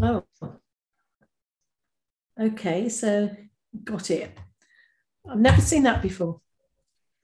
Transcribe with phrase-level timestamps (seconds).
[0.00, 0.24] Oh.
[2.40, 3.30] Okay, so
[3.84, 4.36] got it.
[5.28, 6.40] I've never seen that before.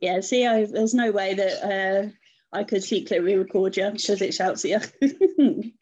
[0.01, 2.09] Yeah, see, I, there's no way that uh,
[2.53, 5.11] I could secretly record you because it shouts at you.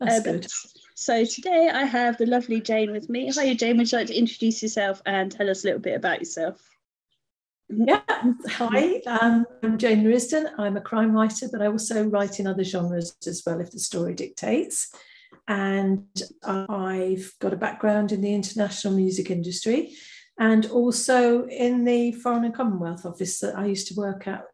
[0.00, 0.46] That's uh, good.
[0.94, 3.30] So today I have the lovely Jane with me.
[3.34, 3.76] Hi, Jane.
[3.78, 6.60] Would you like to introduce yourself and tell us a little bit about yourself?
[7.70, 8.00] Yeah,
[8.48, 10.50] hi, um, I'm Jane Risdon.
[10.58, 13.78] I'm a crime writer, but I also write in other genres as well if the
[13.78, 14.90] story dictates.
[15.46, 16.06] And
[16.42, 19.94] I've got a background in the international music industry
[20.38, 24.44] and also in the Foreign and Commonwealth Office that I used to work at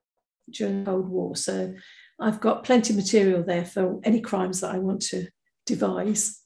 [0.50, 1.36] during the Cold War.
[1.36, 1.74] So
[2.19, 5.28] I've got plenty of material there for any crimes that I want to
[5.66, 6.41] devise.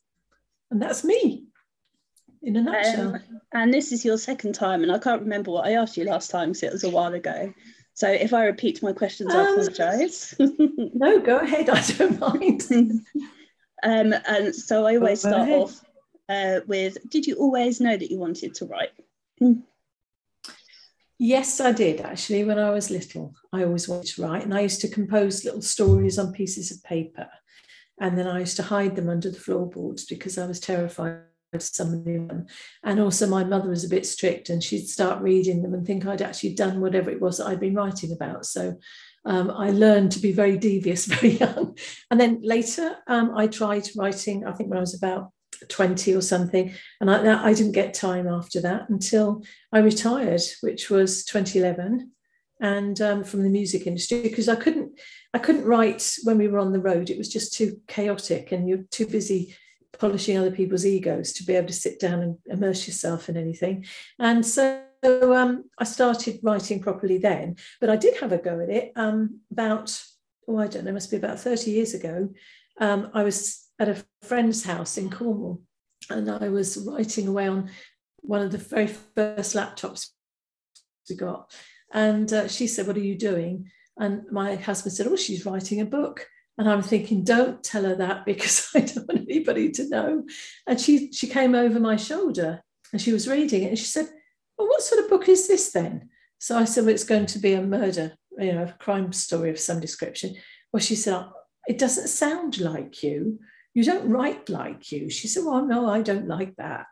[0.70, 1.47] And that's me
[2.42, 3.14] in a nutshell.
[3.14, 6.04] Um, and this is your second time, and I can't remember what I asked you
[6.04, 7.52] last time because it was a while ago.
[7.94, 10.34] So if I repeat my questions, um, I apologise.
[10.38, 11.68] no, go ahead.
[11.68, 12.62] I don't mind.
[13.82, 15.62] um, and so I always go start ahead.
[15.62, 15.84] off
[16.28, 18.90] uh, with Did you always know that you wanted to write?
[21.18, 22.44] Yes, I did actually.
[22.44, 25.62] When I was little, I always wanted to write, and I used to compose little
[25.62, 27.28] stories on pieces of paper.
[28.00, 31.22] And then I used to hide them under the floorboards because I was terrified
[31.58, 32.46] somebody them.
[32.84, 36.06] And also, my mother was a bit strict, and she'd start reading them and think
[36.06, 38.46] I'd actually done whatever it was that I'd been writing about.
[38.46, 38.76] So
[39.24, 41.76] um, I learned to be very devious very young.
[42.10, 44.46] And then later, um, I tried writing.
[44.46, 45.30] I think when I was about
[45.68, 50.90] 20 or something, and I, I didn't get time after that until I retired, which
[50.90, 52.12] was 2011
[52.60, 54.98] and um, from the music industry because I couldn't
[55.32, 57.10] I couldn't write when we were on the road.
[57.10, 59.54] It was just too chaotic, and you're too busy
[59.98, 63.84] polishing other people's egos to be able to sit down and immerse yourself in anything.
[64.18, 68.70] And so um, I started writing properly then, but I did have a go at
[68.70, 70.00] it um, about,
[70.46, 72.30] oh, I don't know, must be about 30 years ago.
[72.80, 75.62] Um, I was at a friend's house in Cornwall
[76.10, 77.70] and I was writing away on
[78.20, 80.10] one of the very first laptops
[81.08, 81.52] we got.
[81.92, 83.70] And uh, she said, What are you doing?
[83.96, 86.26] And my husband said, Oh, she's writing a book.
[86.58, 90.24] And I'm thinking, don't tell her that because I don't want anybody to know.
[90.66, 94.08] And she she came over my shoulder and she was reading it and she said,
[94.58, 96.10] Well, what sort of book is this then?
[96.38, 99.50] So I said, Well, it's going to be a murder, you know, a crime story
[99.50, 100.34] of some description.
[100.72, 101.24] Well, she said,
[101.68, 103.38] It doesn't sound like you.
[103.74, 105.10] You don't write like you.
[105.10, 106.86] She said, Well, no, I don't like that.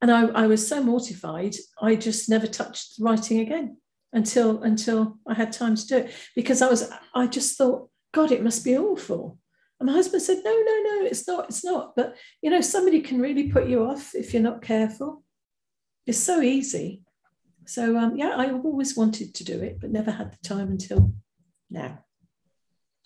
[0.00, 3.76] And I, I was so mortified, I just never touched writing again
[4.12, 8.32] until until I had time to do it because I was I just thought God,
[8.32, 9.38] it must be awful.
[9.78, 11.94] And my husband said, No, no, no, it's not, it's not.
[11.94, 15.22] But you know, somebody can really put you off if you're not careful.
[16.04, 17.02] It's so easy.
[17.66, 21.12] So um, yeah, I always wanted to do it, but never had the time until
[21.70, 22.04] now.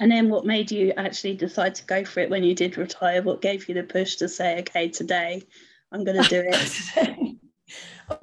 [0.01, 3.21] And then what made you actually decide to go for it when you did retire?
[3.21, 5.43] What gave you the push to say, okay, today
[5.93, 6.55] I'm going to do it?
[6.95, 7.37] Today,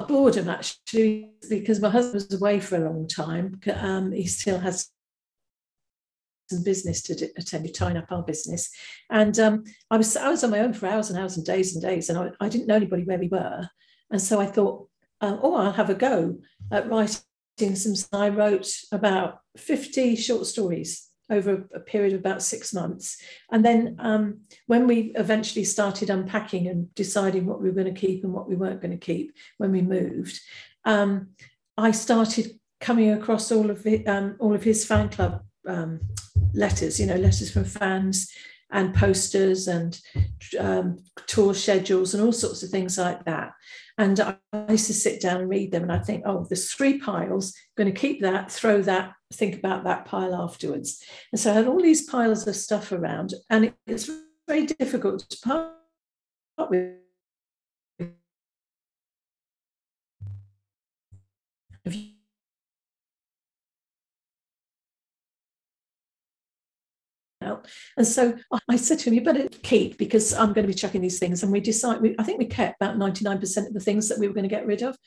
[0.08, 3.60] boredom actually, because my husband was away for a long time.
[3.76, 4.90] Um, he still has
[6.58, 8.70] business to attend to tying up our business.
[9.10, 11.74] And um, I was I was on my own for hours and hours and days
[11.74, 13.70] and days, and I, I didn't know anybody where we were.
[14.12, 14.88] And so I thought,
[15.22, 16.40] um, oh, I'll have a go
[16.72, 17.94] at writing some.
[18.12, 23.22] I wrote about 50 short stories over a period of about six months.
[23.52, 28.00] And then um, when we eventually started unpacking and deciding what we were going to
[28.00, 30.40] keep and what we weren't going to keep when we moved,
[30.86, 31.30] um,
[31.78, 36.00] I started coming across all of um, all of his fan club um,
[36.54, 38.32] letters, you know, letters from fans
[38.72, 40.00] and posters and
[40.60, 40.98] um,
[41.28, 43.52] tour schedules and all sorts of things like that.
[43.98, 44.38] And I
[44.70, 47.54] used to sit down and read them, and I think, oh, there's three piles.
[47.78, 51.04] I'm going to keep that, throw that, think about that pile afterwards.
[51.34, 54.10] And so I had all these piles of stuff around, and it's
[54.48, 56.96] very difficult to part with.
[67.42, 68.38] And so
[68.68, 71.44] I said to him, you better keep because I'm going to be checking these things.
[71.44, 74.34] And we decided, I think we kept about 99% of the things that we were
[74.34, 74.98] going to get rid of.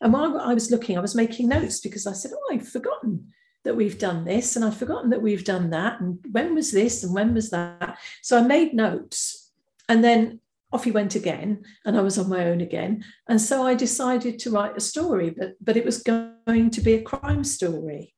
[0.00, 3.32] And while I was looking, I was making notes because I said, oh, I've forgotten
[3.64, 6.00] that we've done this and I've forgotten that we've done that.
[6.00, 7.98] And when was this and when was that?
[8.22, 9.52] So I made notes.
[9.88, 10.40] And then
[10.72, 14.38] off he went again and i was on my own again and so i decided
[14.38, 18.14] to write a story but but it was going to be a crime story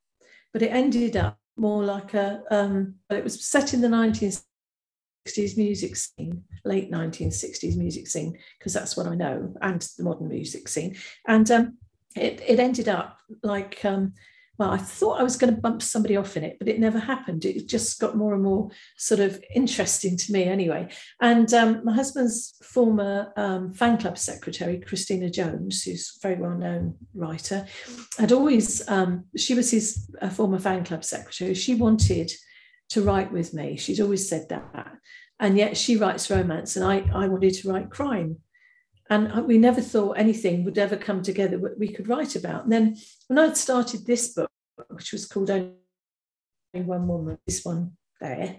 [0.52, 5.96] but it ended up more like a, um, it was set in the 1960s music
[5.96, 10.96] scene, late 1960s music scene, because that's what I know, and the modern music scene.
[11.26, 11.78] And um,
[12.16, 14.14] it, it ended up like um,
[14.58, 16.98] well, I thought I was going to bump somebody off in it, but it never
[16.98, 17.44] happened.
[17.44, 20.88] It just got more and more sort of interesting to me anyway.
[21.20, 26.56] And um, my husband's former um, fan club secretary, Christina Jones, who's a very well
[26.56, 27.66] known writer,
[28.18, 31.54] had always, um, she was his uh, former fan club secretary.
[31.54, 32.30] She wanted
[32.90, 33.78] to write with me.
[33.78, 34.92] She'd always said that.
[35.40, 38.36] And yet she writes romance, and I, I wanted to write crime
[39.12, 42.64] and we never thought anything would ever come together that we could write about.
[42.64, 42.96] And then
[43.28, 44.50] when I'd started this book,
[44.88, 45.74] which was called Only
[46.72, 47.92] One Woman, this one
[48.22, 48.56] there,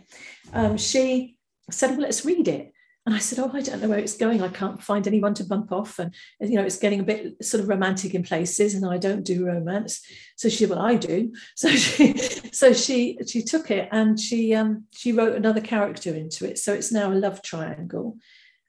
[0.54, 1.38] um, she
[1.72, 2.72] said, Well, let's read it.
[3.08, 4.44] And I said, Oh, I don't know where it's going.
[4.44, 5.98] I can't find anyone to bump off.
[5.98, 9.24] And, you know, it's getting a bit sort of romantic in places, and I don't
[9.24, 10.06] do romance.
[10.36, 11.34] So she, well, I do.
[11.56, 12.16] So she,
[12.52, 16.60] so she, she took it and she, um, she wrote another character into it.
[16.60, 18.18] So it's now a love triangle.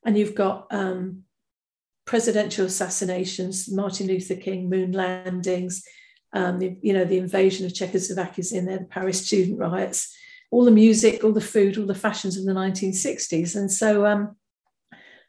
[0.07, 1.25] And you've got um,
[2.05, 5.83] presidential assassinations, Martin Luther King, moon landings,
[6.35, 10.15] um, the, you know, the invasion of Czechoslovakia is in there, the Paris student riots,
[10.51, 13.57] all the music, all the food, all the fashions of the 1960s.
[13.57, 14.37] And so um,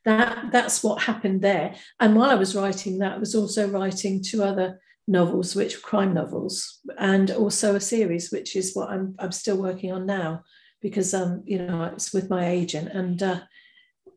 [0.04, 1.76] that, that's what happened there.
[2.00, 5.88] And while I was writing that, I was also writing two other novels, which were
[5.88, 10.44] crime novels, and also a series, which is what I'm, I'm still working on now,
[10.82, 12.90] because, um, you know, it's with my agent.
[12.92, 13.42] And uh,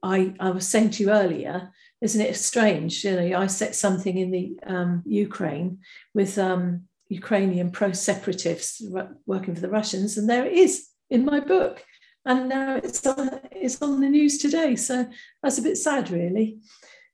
[0.02, 3.04] I, I was saying to you earlier, isn't it strange?
[3.04, 5.78] You know, I set something in the um, Ukraine
[6.14, 8.82] with um, Ukrainian pro-separatists
[9.26, 11.84] working for the Russians, and there it is in my book.
[12.24, 14.76] And now it's on, it's on the news today.
[14.76, 15.08] So
[15.42, 16.58] that's a bit sad, really.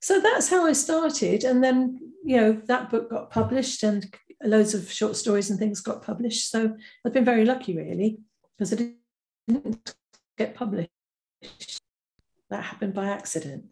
[0.01, 1.45] So that's how I started.
[1.45, 5.81] And then, you know, that book got published and loads of short stories and things
[5.81, 6.51] got published.
[6.51, 8.19] So I've been very lucky, really,
[8.59, 8.95] because it
[9.47, 9.95] didn't
[10.37, 10.91] get published.
[12.51, 13.67] That happened by accident.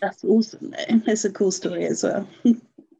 [0.00, 0.70] That's awesome.
[0.70, 1.02] Though.
[1.06, 2.28] It's a cool story as well.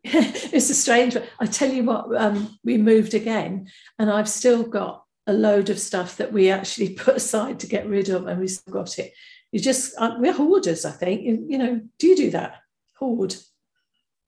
[0.05, 1.25] it's a strange one.
[1.41, 5.79] I tell you what, um, we moved again, and I've still got a load of
[5.79, 9.13] stuff that we actually put aside to get rid of, and we still got it.
[9.53, 11.23] You just uh, we're hoarders, I think.
[11.23, 12.57] You, you, know, do you do that?
[12.99, 13.37] Hoard,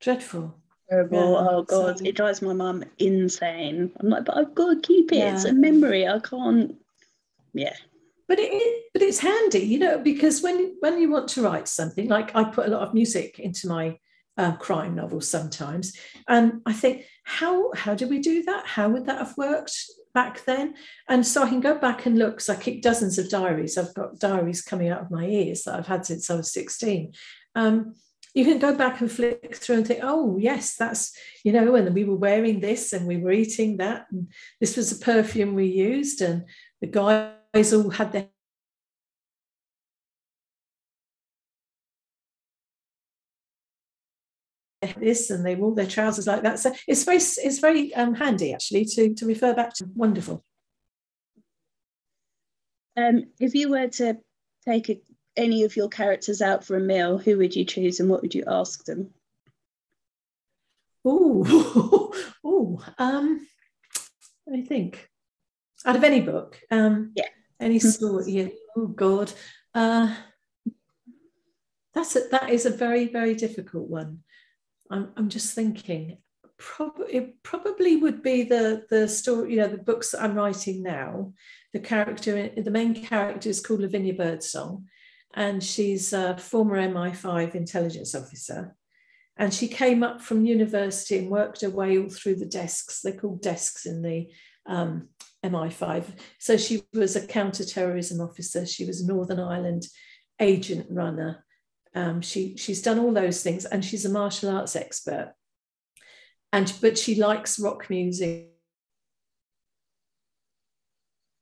[0.01, 0.55] dreadful.
[0.89, 1.19] Terrible.
[1.19, 3.93] Yeah, oh god, so, it drives my mum insane.
[4.01, 5.19] I'm like, but I've got to keep it.
[5.19, 5.35] Yeah.
[5.35, 6.09] It's a memory.
[6.09, 6.77] I can't.
[7.53, 7.75] Yeah,
[8.29, 12.09] but it but it's handy you know because when when you want to write something
[12.09, 13.99] like i put a lot of music into my
[14.37, 15.93] uh, crime novels sometimes
[16.29, 19.77] and i think how how did we do that how would that have worked
[20.15, 20.75] back then
[21.09, 23.95] and so i can go back and look because i keep dozens of diaries i've
[23.95, 27.13] got diaries coming out of my ears that i've had since i was 16
[27.57, 27.95] um,
[28.35, 31.93] you can go back and flick through and think, oh, yes, that's, you know, and
[31.93, 34.07] we were wearing this and we were eating that.
[34.13, 34.31] And
[34.61, 36.21] this was the perfume we used.
[36.21, 36.45] And
[36.81, 38.29] the guy all had their
[45.01, 46.59] this and they wore their trousers like that.
[46.59, 49.87] So it's very it's very um, handy actually to to refer back to.
[49.95, 50.45] Wonderful.
[52.97, 54.19] Um, if you were to
[54.65, 55.01] take a,
[55.37, 58.35] any of your characters out for a meal, who would you choose and what would
[58.35, 59.11] you ask them?
[61.05, 62.13] Oh,
[62.45, 63.47] oh, um,
[64.53, 65.09] I think
[65.87, 66.61] out of any book.
[66.71, 67.29] Um, yeah.
[67.61, 68.49] Any sort, yeah.
[68.77, 69.33] Oh God,
[69.75, 70.15] uh,
[71.95, 74.21] that's a, that is a very very difficult one.
[74.91, 76.19] I'm I'm just thinking.
[76.57, 79.53] Probably it probably would be the the story.
[79.53, 81.33] You know, the books that I'm writing now.
[81.73, 84.87] The character, the main character is called Lavinia Birdsong,
[85.35, 88.75] and she's a former MI5 intelligence officer.
[89.37, 93.03] And she came up from university and worked her way all through the desks.
[93.03, 94.29] They're called desks in the
[94.67, 95.09] um,
[95.45, 96.05] MI5.
[96.39, 98.67] So she was a counter-terrorism officer.
[98.67, 99.87] She was a Northern Ireland
[100.41, 101.45] agent runner.
[101.95, 105.35] Um, she she's done all those things, and she's a martial arts expert.
[106.53, 108.49] And but she likes rock music,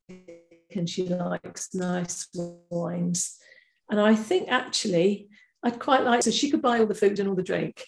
[0.08, 2.28] and she likes nice
[2.70, 3.38] wines.
[3.90, 5.28] And I think actually
[5.62, 7.84] I'd quite like so she could buy all the food and all the drink,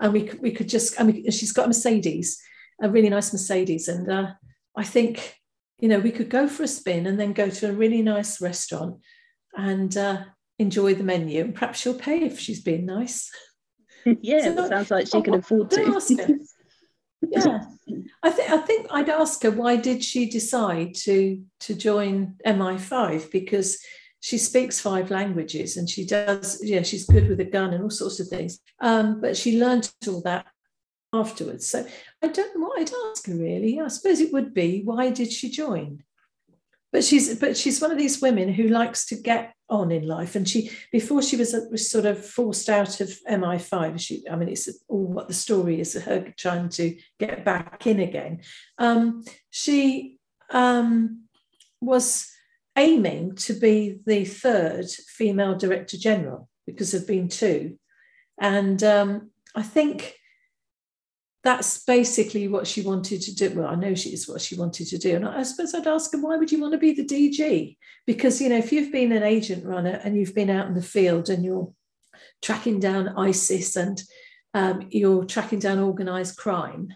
[0.00, 0.98] and we could, we could just.
[1.02, 2.40] Mean, she's got a Mercedes,
[2.82, 4.32] a really nice Mercedes, and uh,
[4.76, 5.36] I think
[5.78, 8.40] you know, we could go for a spin and then go to a really nice
[8.40, 8.96] restaurant
[9.56, 10.24] and uh,
[10.58, 11.44] enjoy the menu.
[11.44, 13.30] And perhaps she'll pay if she's been nice.
[14.22, 16.38] Yeah, so, it sounds like she can afford to.
[17.30, 17.60] yeah,
[18.22, 23.30] I think I think I'd ask her why did she decide to to join MI5
[23.30, 23.78] because
[24.20, 27.90] she speaks five languages and she does yeah she's good with a gun and all
[27.90, 30.46] sorts of things um, but she learned all that
[31.12, 31.66] afterwards.
[31.66, 31.86] So
[32.22, 33.80] I don't know what I'd ask her really.
[33.80, 36.02] I suppose it would be why did she join?
[36.92, 40.34] but she's but she's one of these women who likes to get on in life
[40.34, 44.48] and she before she was, was sort of forced out of mi5 she i mean
[44.48, 48.40] it's all what the story is her trying to get back in again
[48.78, 50.16] um, she
[50.50, 51.24] um,
[51.80, 52.30] was
[52.76, 57.78] aiming to be the third female director general because there have been two
[58.40, 60.14] and um, i think
[61.48, 63.48] that's basically what she wanted to do.
[63.54, 65.16] Well, I know she is what she wanted to do.
[65.16, 67.74] And I suppose I'd ask her, why would you want to be the DG?
[68.06, 70.82] Because, you know, if you've been an agent runner and you've been out in the
[70.82, 71.72] field and you're
[72.42, 74.02] tracking down ISIS and
[74.52, 76.92] um, you're tracking down organized crime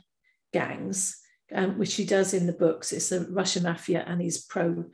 [0.52, 1.16] gangs,
[1.54, 4.84] um, which she does in the books, it's the Russian mafia and he's pro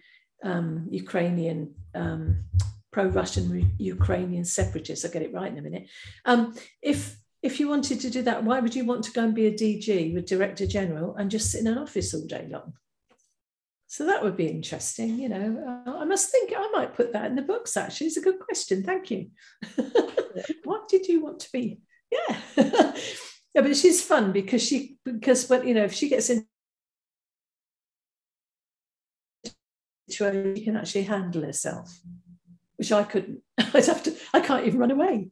[0.44, 1.74] um, Ukrainian.
[1.96, 2.44] Um,
[2.90, 5.04] pro-Russian Ukrainian separatists.
[5.04, 5.88] I'll get it right in a minute.
[6.24, 9.34] Um, if if you wanted to do that, why would you want to go and
[9.34, 12.72] be a DG with Director General and just sit in an office all day long?
[13.86, 15.18] So that would be interesting.
[15.18, 17.76] You know, uh, I must think I might put that in the books.
[17.76, 18.82] Actually, it's a good question.
[18.82, 19.30] Thank you.
[20.64, 21.80] what did you want to be?
[22.10, 26.46] Yeah, yeah, but she's fun because she because when you know if she gets in
[30.10, 32.00] she can actually handle herself,
[32.76, 33.42] which I couldn't.
[33.58, 34.14] I'd have to.
[34.32, 35.30] I can't even run away.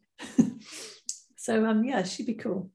[1.47, 2.73] So um, yeah, she'd be cool.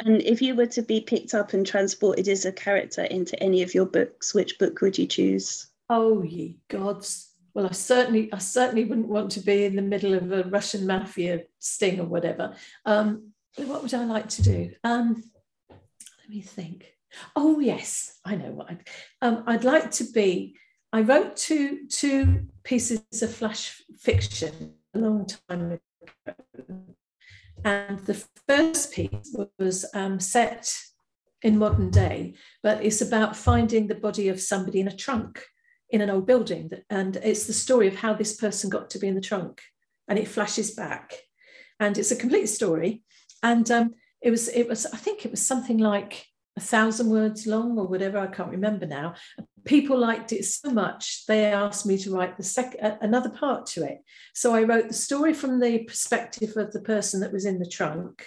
[0.00, 3.62] And if you were to be picked up and transported as a character into any
[3.62, 5.68] of your books, which book would you choose?
[5.88, 7.30] Oh ye gods.
[7.54, 10.84] Well, I certainly, I certainly wouldn't want to be in the middle of a Russian
[10.84, 12.56] mafia sting or whatever.
[12.84, 14.72] Um, what would I like to do?
[14.82, 15.22] Um,
[15.70, 16.92] let me think.
[17.36, 18.88] Oh yes, I know what I'd.
[19.22, 20.56] Um, I'd like to be.
[20.92, 25.78] I wrote two two pieces of flash fiction a long time ago
[27.64, 30.72] and the first piece was um, set
[31.42, 35.42] in modern day, but it's about finding the body of somebody in a trunk
[35.90, 36.70] in an old building.
[36.90, 39.62] And it's the story of how this person got to be in the trunk.
[40.08, 41.14] And it flashes back.
[41.78, 43.02] And it's a complete story.
[43.42, 46.24] And um, it was, it was, I think it was something like
[46.56, 49.14] a thousand words long or whatever, I can't remember now.
[49.66, 53.84] People liked it so much, they asked me to write the second another part to
[53.84, 53.98] it.
[54.34, 57.68] So I wrote the story from the perspective of the person that was in the
[57.68, 58.26] trunk,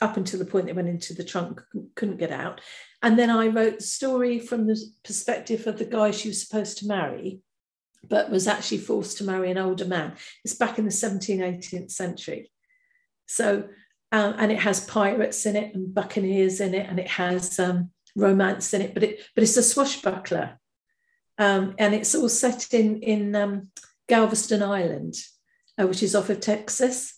[0.00, 1.60] up until the point they went into the trunk,
[1.96, 2.60] couldn't get out.
[3.02, 6.78] And then I wrote the story from the perspective of the guy she was supposed
[6.78, 7.40] to marry,
[8.08, 10.14] but was actually forced to marry an older man.
[10.44, 12.50] It's back in the 17th, 18th century.
[13.26, 13.68] So
[14.10, 17.90] um, and it has pirates in it and buccaneers in it, and it has um,
[18.16, 18.94] romance in it.
[18.94, 20.58] But it but it's a swashbuckler,
[21.38, 23.70] um, and it's all set in in um,
[24.08, 25.14] Galveston Island,
[25.80, 27.14] uh, which is off of Texas.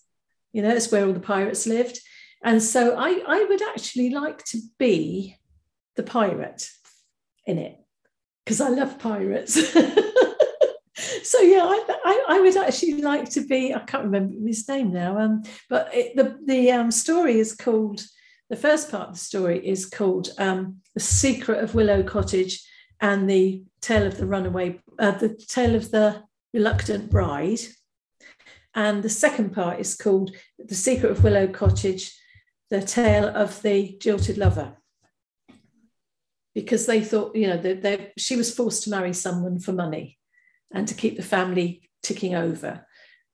[0.53, 2.01] You know, it's where all the pirates lived,
[2.43, 5.37] and so I I would actually like to be
[5.97, 6.69] the pirate
[7.47, 7.79] in it
[8.45, 9.55] because I love pirates.
[11.23, 13.75] so yeah, I, I, I, would actually like to be.
[13.75, 15.19] I can't remember his name now.
[15.19, 18.03] Um, but it, the the um, story is called.
[18.49, 22.61] The first part of the story is called um, "The Secret of Willow Cottage"
[23.01, 27.61] and the tale of the runaway, uh, the tale of the reluctant bride.
[28.75, 32.15] And the second part is called "The Secret of Willow Cottage,"
[32.71, 34.77] the tale of the jilted lover
[36.55, 40.19] because they thought, you know, that she was forced to marry someone for money
[40.73, 42.87] and to keep the family ticking over.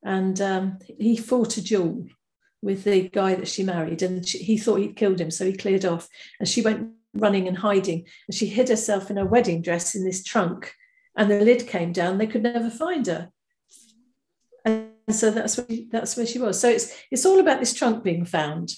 [0.03, 2.07] And um, he fought a duel
[2.63, 5.53] with the guy that she married, and she, he thought he'd killed him, so he
[5.53, 6.09] cleared off.
[6.39, 10.05] And she went running and hiding, and she hid herself in her wedding dress in
[10.05, 10.73] this trunk.
[11.17, 13.31] And the lid came down; they could never find her.
[14.65, 16.61] And so that's where that's where she was.
[16.61, 18.73] So it's it's all about this trunk being found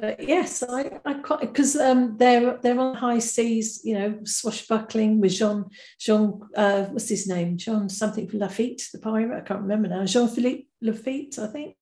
[0.00, 5.20] but yes, I, I quite because um, they're they're on high seas, you know, swashbuckling
[5.20, 5.64] with Jean
[5.98, 9.36] Jean uh, what's his name Jean something Lafitte, the pirate.
[9.36, 10.04] I can't remember now.
[10.04, 11.76] Jean Philippe Lafitte, I think.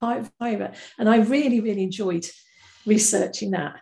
[0.00, 2.26] Pirate, and I really really enjoyed
[2.86, 3.80] researching that.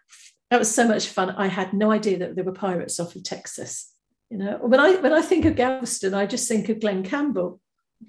[0.50, 1.30] That was so much fun.
[1.30, 3.92] I had no idea that there were pirates off of Texas.
[4.30, 7.60] You know, when I when I think of Galveston, I just think of Glen Campbell,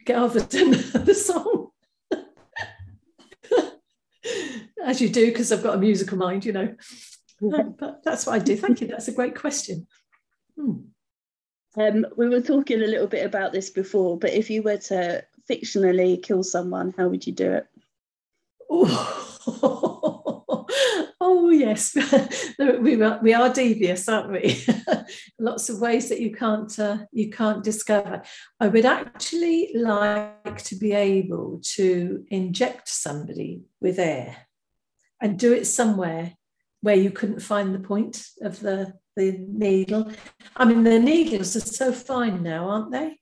[0.06, 0.72] Galveston,
[1.06, 1.70] the song
[4.84, 6.76] as you do, because I've got a musical mind, you know.
[7.40, 8.56] but that's what I do.
[8.56, 8.88] Thank you.
[8.88, 9.88] That's a great question.
[10.58, 10.74] Hmm.
[11.78, 15.24] Um, we were talking a little bit about this before, but if you were to
[15.50, 17.68] fictionally kill someone, how would you do it?
[21.20, 21.94] Oh, yes,
[22.60, 24.64] we are, we are devious, aren't we?
[25.40, 28.22] Lots of ways that you can't uh, you can't discover.
[28.60, 34.38] I would actually like to be able to inject somebody with air
[35.22, 36.34] and do it somewhere
[36.82, 40.12] where you couldn't find the point of the the needle.
[40.56, 43.20] I mean, the needles are so fine now, aren't they?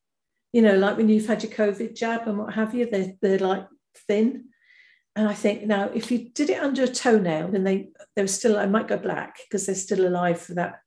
[0.53, 3.39] You know, like when you've had your COVID jab and what have you, they're, they're
[3.39, 3.65] like
[4.07, 4.49] thin.
[5.15, 8.57] And I think now, if you did it under a toenail, then they they're still
[8.57, 10.81] I might go black because they're still alive for that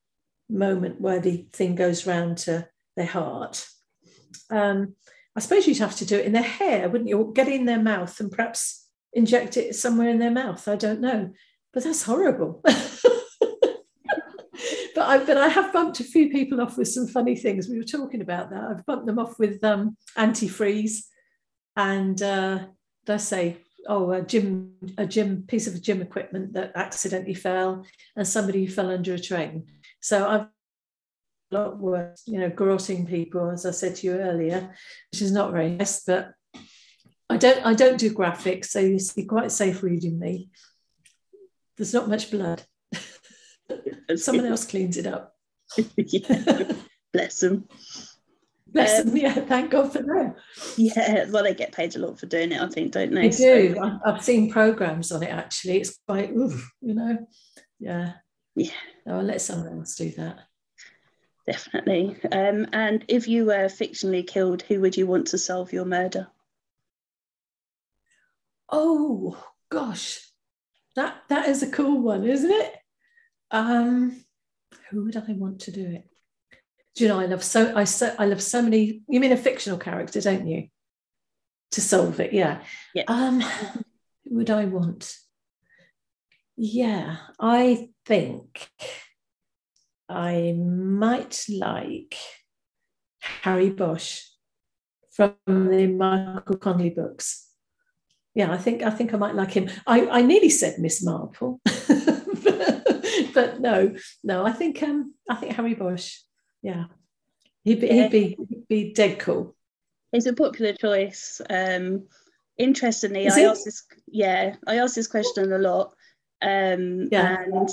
[0.51, 3.67] moment where the thing goes round to their heart.
[4.51, 4.95] Um,
[5.35, 7.33] I suppose you'd have to do it in their hair, wouldn't you?
[7.35, 10.67] Get in their mouth and perhaps inject it somewhere in their mouth.
[10.69, 11.33] I don't know,
[11.73, 12.61] but that's horrible.
[12.65, 12.75] but
[14.97, 17.69] I, but I have bumped a few people off with some funny things.
[17.69, 18.65] We were talking about that.
[18.65, 21.05] I've bumped them off with um, antifreeze
[21.77, 22.67] and uh,
[23.07, 23.59] did say,
[23.89, 28.91] oh, a gym, a gym piece of gym equipment that accidentally fell, and somebody fell
[28.91, 29.67] under a train.
[30.01, 30.47] So I've
[31.51, 34.75] a lot worse, you know, grotting people, as I said to you earlier,
[35.11, 36.05] which is not very nice.
[36.05, 36.33] But
[37.31, 40.51] I don't, I don't do graphics, so you see, quite safe reading me.
[41.77, 42.63] There's not much blood.
[44.17, 45.35] Someone else cleans it up.
[47.13, 47.69] Bless them.
[48.73, 49.17] Bless um, them.
[49.17, 50.35] Yeah, thank God for them.
[50.77, 53.29] Yeah, well, they get paid a lot for doing it, I think, don't they?
[53.29, 53.75] They do.
[53.75, 55.79] So, I've seen programs on it actually.
[55.79, 57.27] It's quite, you know,
[57.79, 58.13] yeah.
[58.55, 58.71] Yeah.
[59.07, 60.41] I'll let someone else do that.
[61.47, 62.17] Definitely.
[62.31, 66.29] Um, and if you were fictionally killed, who would you want to solve your murder?
[68.71, 70.21] Oh gosh,
[70.95, 72.75] that that is a cool one, isn't it?
[73.51, 74.23] Um,
[74.91, 76.05] who would I want to do it?
[76.99, 79.03] Do you know I love so I so I love so many.
[79.09, 80.67] You mean a fictional character, don't you?
[81.71, 82.61] To solve it, yeah.
[82.93, 83.05] Yeah.
[83.07, 83.85] Um, who
[84.31, 85.15] would I want?
[86.57, 88.69] Yeah, I think
[90.09, 92.17] I might like
[93.21, 94.23] Harry Bosch
[95.13, 97.47] from the Michael Connelly books.
[98.35, 99.71] Yeah, I think I think I might like him.
[99.87, 104.45] I, I nearly said Miss Marple, but no, no.
[104.45, 106.17] I think um I think Harry Bosch.
[106.63, 106.85] Yeah,
[107.65, 109.55] he'd be, he'd be he'd be dead cool.
[110.13, 111.41] It's a popular choice.
[111.49, 112.07] Um,
[112.57, 113.85] interestingly, Is I asked this.
[114.07, 115.95] Yeah, I asked this question a lot.
[116.41, 117.43] Um, yeah.
[117.43, 117.69] and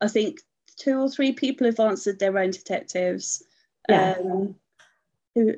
[0.00, 0.40] I think
[0.76, 3.42] two or three people have answered their own detectives.
[3.88, 4.16] Yeah.
[4.20, 4.56] Um,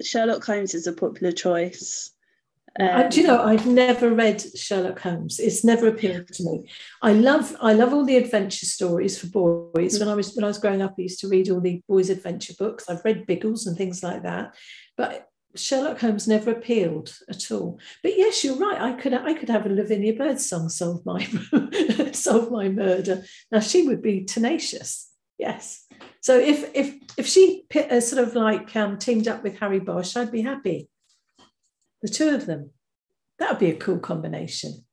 [0.02, 2.12] Sherlock Holmes is a popular choice.
[2.78, 5.38] Um, do you know I've never read Sherlock Holmes.
[5.38, 6.68] It's never appealed to me.
[7.00, 9.98] I love I love all the adventure stories for boys.
[9.98, 12.10] When I was when I was growing up, I used to read all the boys'
[12.10, 12.88] adventure books.
[12.88, 14.54] I've read Biggles and things like that,
[14.96, 17.80] but Sherlock Holmes never appealed at all.
[18.02, 18.80] But yes, you're right.
[18.80, 21.24] I could I could have a Lavinia Birdsong solve my
[22.12, 23.24] solve my murder.
[23.50, 25.10] Now she would be tenacious.
[25.38, 25.86] Yes.
[26.20, 30.16] So if if if she uh, sort of like um, teamed up with Harry Bosch,
[30.16, 30.88] I'd be happy.
[32.06, 32.70] The two of them,
[33.40, 34.84] that would be a cool combination.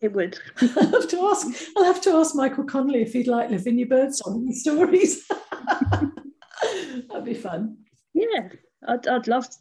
[0.00, 0.38] It would.
[0.62, 1.46] I'll have to ask.
[1.76, 5.28] I'll have to ask Michael Connelly if he'd like Lavinia Birdsong stories.
[7.10, 7.76] That'd be fun.
[8.14, 8.48] Yeah,
[8.88, 9.56] I'd, I'd love to.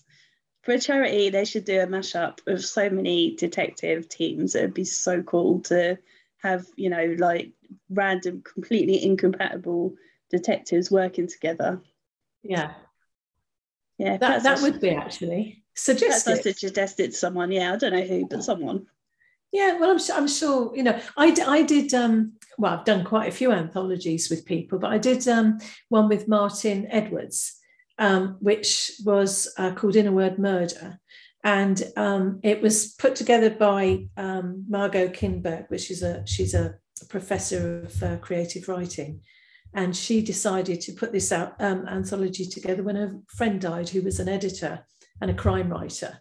[0.61, 1.31] for a charity.
[1.31, 4.55] They should do a mashup of so many detective teams.
[4.55, 5.97] It would be so cool to
[6.43, 7.51] have, you know, like
[7.89, 9.95] random, completely incompatible
[10.29, 11.81] detectives working together.
[12.41, 12.71] Yeah.
[13.97, 14.15] Yeah.
[14.15, 15.60] That, that would be actually.
[15.75, 16.45] Suggest it.
[16.45, 17.51] I suggested someone.
[17.51, 18.87] Yeah, I don't know who, but someone.
[19.51, 20.99] Yeah, well, I'm sure, I'm sure you know.
[21.17, 21.93] I, I did.
[21.93, 26.07] Um, well, I've done quite a few anthologies with people, but I did um, one
[26.07, 27.57] with Martin Edwards,
[27.97, 30.99] um, which was uh, called In a Word Murder,
[31.43, 36.75] and um, it was put together by um, Margot Kinberg, which is a she's a
[37.09, 39.21] professor of uh, creative writing,
[39.73, 44.01] and she decided to put this out um, anthology together when her friend died, who
[44.01, 44.85] was an editor
[45.21, 46.19] and a crime writer.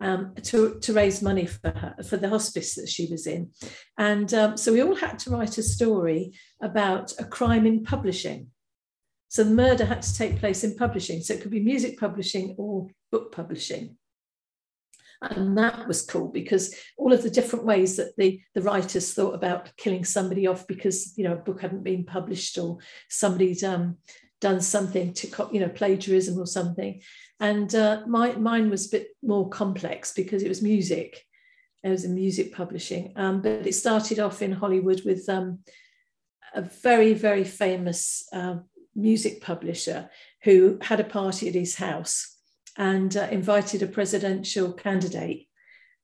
[0.00, 3.52] Um, to, to raise money for her for the hospice that she was in,
[3.96, 8.48] and um, so we all had to write a story about a crime in publishing.
[9.28, 12.56] So the murder had to take place in publishing, so it could be music publishing
[12.58, 13.96] or book publishing
[15.30, 19.34] and that was cool because all of the different ways that the the writers thought
[19.34, 22.78] about killing somebody off because you know a book hadn't been published or
[23.08, 23.96] somebody'd um,
[24.46, 27.00] done something to you know plagiarism or something
[27.40, 31.10] and uh, my, mine was a bit more complex because it was music
[31.82, 35.58] it was in music publishing um, but it started off in hollywood with um,
[36.54, 38.56] a very very famous uh,
[38.94, 40.08] music publisher
[40.42, 42.34] who had a party at his house
[42.76, 45.48] and uh, invited a presidential candidate.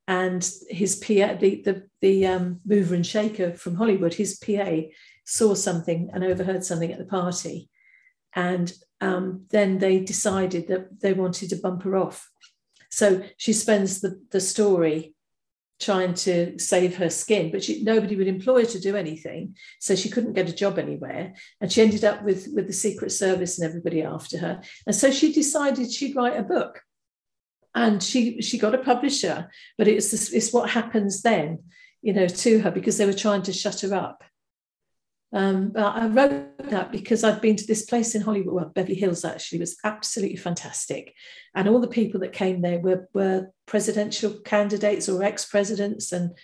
[0.06, 4.88] And his PA, the, the, the um, mover and shaker from Hollywood, his PA
[5.24, 7.70] saw something and overheard something at the party.
[8.34, 12.28] And um, then they decided that they wanted to bump her off.
[12.90, 15.14] So she spends the, the story
[15.80, 19.56] trying to save her skin, but she, nobody would employ her to do anything.
[19.80, 21.34] So she couldn't get a job anywhere.
[21.60, 24.60] And she ended up with, with the Secret Service and everybody after her.
[24.86, 26.82] And so she decided she'd write a book.
[27.72, 31.60] And she she got a publisher, but it's this, it's what happens then,
[32.02, 34.24] you know, to her because they were trying to shut her up.
[35.32, 38.96] Um, but I wrote that because I've been to this place in Hollywood, well, Beverly
[38.96, 41.14] Hills actually was absolutely fantastic.
[41.54, 46.36] And all the people that came there were, were presidential candidates or ex-presidents and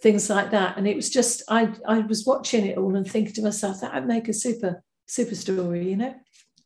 [0.00, 0.76] things like that.
[0.76, 3.94] And it was just, I, I was watching it all and thinking to myself, that
[3.94, 6.14] would make a super, super story, you know?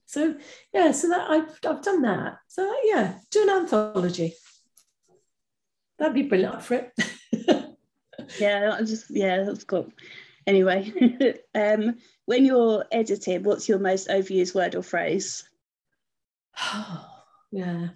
[0.05, 0.35] So
[0.75, 2.37] yeah, so that I've, I've done that.
[2.49, 4.35] So yeah, do an anthology.
[5.99, 6.93] That'd be brilliant for it.
[8.39, 9.87] yeah, just, yeah, that's got
[10.47, 10.93] anyway,
[11.55, 15.49] um, when you're editing, what's your most overused word or phrase?
[16.59, 17.09] Oh,
[17.53, 17.89] yeah.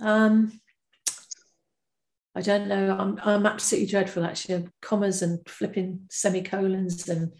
[0.00, 0.60] Um,
[2.34, 2.96] I don't know.
[2.98, 4.68] I'm, I'm absolutely dreadful, actually.
[4.82, 7.32] Commas and flipping semicolons and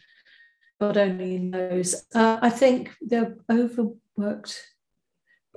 [0.81, 2.05] God only knows.
[2.15, 4.63] Uh, I think they're overworked.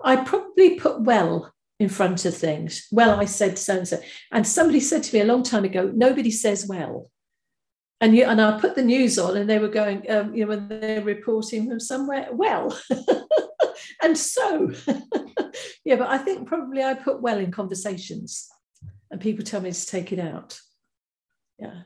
[0.03, 2.87] I probably put well in front of things.
[2.91, 3.99] Well, I said so and so.
[4.31, 7.11] And somebody said to me a long time ago, nobody says well
[7.99, 10.49] and you and I put the news on, and they were going, um, you know,
[10.49, 12.77] when they're reporting from somewhere, well,
[14.03, 14.71] and so,
[15.85, 18.47] yeah, but I think probably I put well in conversations,
[19.09, 20.59] and people tell me to take it out.
[21.57, 21.81] Yeah,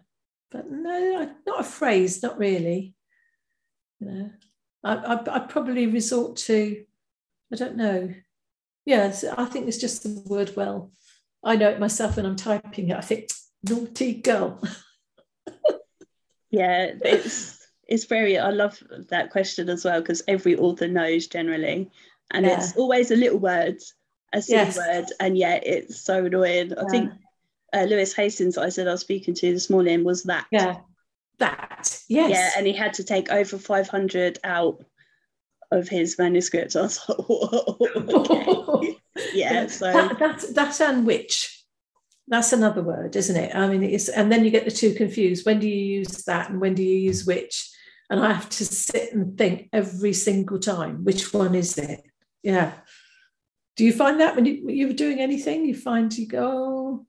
[0.51, 2.93] but no, not a phrase, not really.
[3.99, 4.29] You know,
[4.83, 6.83] I, I, I probably resort to,
[7.53, 8.13] I don't know.
[8.85, 10.91] Yes, I think it's just the word well.
[11.43, 12.97] I know it myself when I'm typing it.
[12.97, 13.29] I think
[13.63, 14.61] naughty girl.
[16.51, 21.89] yeah it's it's very i love that question as well because every author knows generally
[22.31, 22.57] and yeah.
[22.57, 23.77] it's always a little word
[24.33, 24.77] a silly yes.
[24.77, 26.83] word and yet it's so annoying yeah.
[26.85, 27.11] i think
[27.73, 30.75] uh, lewis hastings i said i was speaking to this morning was that yeah
[31.39, 34.83] that yes yeah and he had to take over 500 out
[35.71, 38.97] of his manuscript i was like okay.
[39.33, 41.60] yeah so that, that, that and which
[42.31, 43.53] that's another word, isn't it?
[43.53, 45.45] I mean, it's and then you get the two confused.
[45.45, 47.69] When do you use that and when do you use which?
[48.09, 52.01] And I have to sit and think every single time, which one is it?
[52.41, 52.71] Yeah.
[53.75, 57.05] Do you find that when you, you're doing anything, you find you go, oh,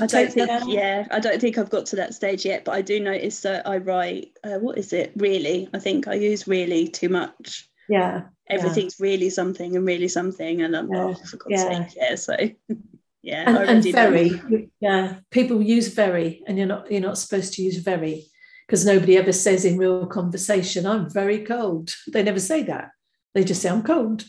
[0.00, 2.82] I don't think, yeah, I don't think I've got to that stage yet, but I
[2.82, 5.68] do notice that I write, uh, what is it, really?
[5.72, 7.68] I think I use really too much.
[7.88, 8.22] Yeah.
[8.48, 9.04] Everything's yeah.
[9.04, 10.62] really something and really something.
[10.62, 11.04] And I'm, yeah.
[11.04, 11.84] oh, for God's yeah.
[11.86, 12.14] sake, yeah.
[12.14, 12.36] So
[13.26, 17.60] yeah and, and very yeah people use very and you're not you're not supposed to
[17.60, 18.24] use very
[18.66, 21.92] because nobody ever says in real conversation i'm very cold.
[22.12, 22.90] They never say that.
[23.34, 24.24] They just say i'm cold.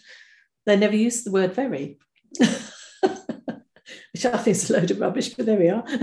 [0.65, 1.97] They never use the word very.
[2.39, 5.85] Which i think is a load of rubbish but there we are.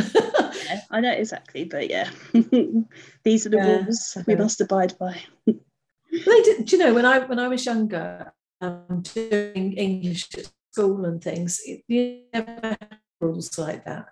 [0.66, 2.08] Yeah, i know exactly but yeah.
[3.24, 5.20] These are the yeah, rules we must abide by.
[5.46, 10.50] They did, do you know when i when i was younger um, doing english at
[10.74, 14.06] school and things, you never had rules like that.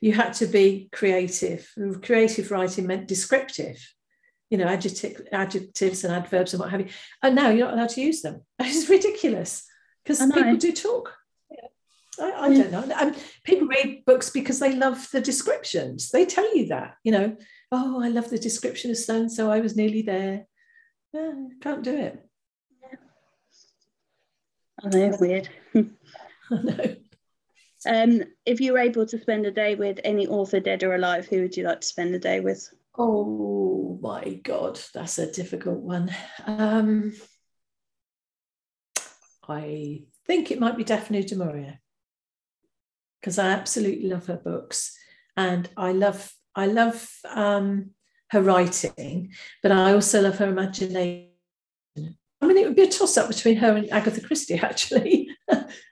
[0.00, 1.68] You had to be creative.
[2.02, 3.78] Creative writing meant descriptive,
[4.48, 6.88] you know, adjective, adjectives and adverbs and what have you.
[7.22, 8.42] And now you're not allowed to use them.
[8.60, 9.64] It's ridiculous
[10.04, 11.14] because people do talk.
[12.20, 12.84] I, I don't know.
[13.00, 16.10] And people read books because they love the descriptions.
[16.10, 17.36] They tell you that, you know,
[17.72, 19.50] oh, I love the description of so and so.
[19.50, 20.46] I was nearly there.
[21.12, 22.24] Yeah, can't do it.
[24.84, 25.48] I know, weird.
[26.50, 26.96] I.
[27.86, 31.26] Um, if you were able to spend a day with any author, dead or alive,
[31.26, 32.68] who would you like to spend the day with?
[32.96, 36.10] Oh my God, that's a difficult one.
[36.46, 37.12] Um,
[39.48, 41.78] I think it might be Daphne du Maurier
[43.20, 44.96] because I absolutely love her books,
[45.36, 47.90] and I love I love um,
[48.30, 51.28] her writing, but I also love her imagination
[52.40, 55.27] I mean, it would be a toss up between her and Agatha Christie, actually,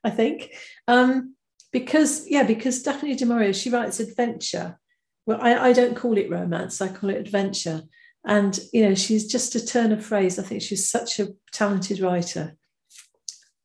[0.07, 0.55] I think.
[0.87, 1.35] Um,
[1.73, 4.79] because, yeah, because Daphne du Maurier, she writes adventure.
[5.27, 7.83] Well, I, I don't call it romance, I call it adventure.
[8.25, 10.38] And, you know, she's just a turn of phrase.
[10.38, 12.57] I think she's such a talented writer.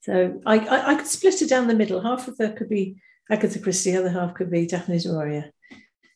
[0.01, 2.01] So I, I, I could split her down the middle.
[2.01, 2.97] Half of her could be
[3.30, 5.51] Agatha Christie, the other half could be Daphne du Maurier.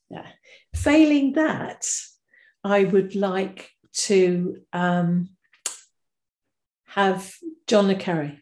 [0.09, 0.25] Yeah.
[0.75, 1.85] Failing that,
[2.63, 5.29] I would like to um,
[6.87, 7.31] have
[7.67, 8.41] John le Carre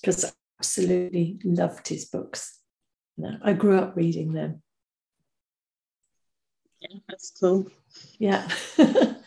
[0.00, 0.30] because I
[0.60, 2.58] absolutely loved his books.
[3.42, 4.62] I grew up reading them.
[6.80, 7.66] Yeah, that's cool.
[8.18, 8.48] Yeah.
[8.78, 9.18] um,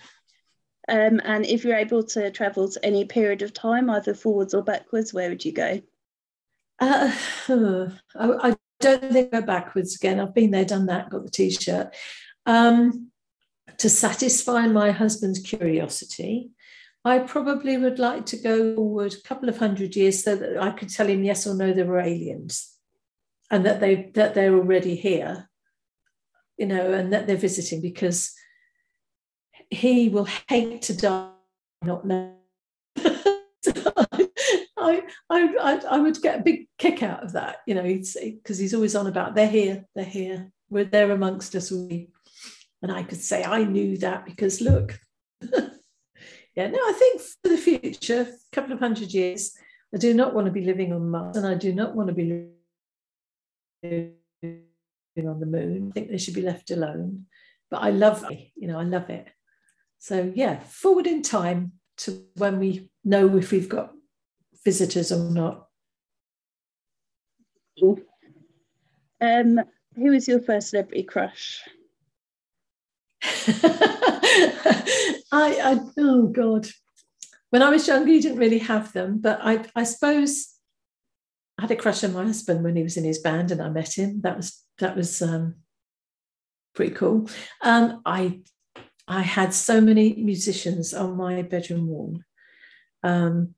[0.87, 5.13] and if you're able to travel to any period of time, either forwards or backwards,
[5.13, 5.81] where would you go?
[6.79, 7.13] Uh,
[8.15, 10.19] I, I don't think I go backwards again.
[10.19, 11.93] I've been there, done that, got the t-shirt.
[12.45, 13.11] Um,
[13.77, 16.51] to satisfy my husband's curiosity,
[17.03, 20.71] I probably would like to go forward a couple of hundred years so that I
[20.71, 22.75] could tell him yes or no there were aliens
[23.49, 25.49] and that they that they're already here,
[26.57, 28.33] you know, and that they're visiting because
[29.69, 31.31] he will hate to die
[31.83, 32.35] not know.
[34.77, 38.73] I, I, I would get a big kick out of that, you know, because he's
[38.73, 41.71] always on about they're here, they're here, we're there amongst us.
[41.71, 42.09] We,
[42.81, 44.99] and I could say I knew that because look,
[46.55, 49.53] yeah, no, I think for the future, a couple of hundred years,
[49.93, 52.13] I do not want to be living on Mars, and I do not want to
[52.13, 52.49] be
[53.83, 54.13] living
[55.17, 55.89] on the moon.
[55.89, 57.25] I think they should be left alone.
[57.69, 59.27] But I love, you know, I love it.
[59.99, 63.93] So yeah, forward in time to when we know if we've got
[64.65, 65.67] visitors or not.
[69.21, 69.59] Um,
[69.95, 71.61] who is your first celebrity crush?
[75.31, 76.67] I, I, oh God.
[77.49, 80.55] When I was younger, you didn't really have them, but I, I suppose
[81.57, 83.69] I had a crush on my husband when he was in his band and I
[83.69, 84.21] met him.
[84.21, 85.55] That was that was um,
[86.73, 87.29] pretty cool.
[87.61, 88.39] Um, I
[89.07, 92.19] I had so many musicians on my bedroom wall.
[93.03, 93.55] Um,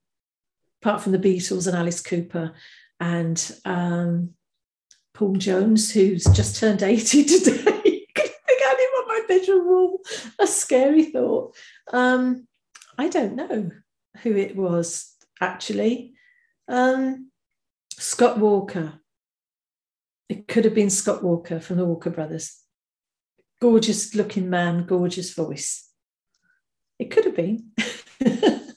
[0.81, 2.53] apart from the Beatles and Alice Cooper
[2.99, 4.31] and um,
[5.13, 8.07] Paul Jones, who's just turned 80 today.
[8.17, 9.99] I had him on my bedroom wall.
[10.39, 11.55] A scary thought.
[11.91, 12.47] Um,
[12.97, 13.71] I don't know
[14.21, 16.13] who it was actually.
[16.67, 17.31] Um,
[17.91, 18.93] Scott Walker.
[20.29, 22.59] It could have been Scott Walker from the Walker Brothers.
[23.61, 25.89] Gorgeous looking man, gorgeous voice.
[26.99, 27.71] It could have been.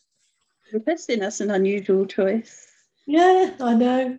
[0.73, 1.21] Interesting.
[1.21, 2.67] That's an unusual choice.
[3.07, 4.19] Yeah, I know.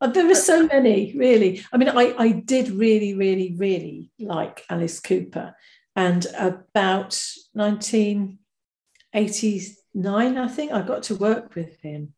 [0.00, 1.62] Uh, there were so many, really.
[1.72, 5.54] I mean, I, I did really, really, really like Alice Cooper.
[6.00, 7.20] And about
[7.52, 12.14] 1989, I think, I got to work with him.